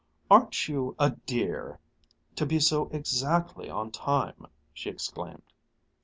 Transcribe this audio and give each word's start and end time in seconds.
"Aren't 0.31 0.67
you 0.67 0.95
a 0.97 1.11
dear, 1.11 1.79
to 2.35 2.47
be 2.47 2.59
so 2.59 2.87
exactly 2.87 3.69
on 3.69 3.91
time!" 3.91 4.47
she 4.73 4.89
exclaimed. 4.89 5.53